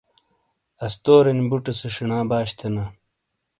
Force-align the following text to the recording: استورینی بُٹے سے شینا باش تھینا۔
استورینی 0.85 1.43
بُٹے 1.49 1.73
سے 1.79 1.87
شینا 1.95 2.19
باش 2.29 2.49
تھینا۔ 2.57 2.83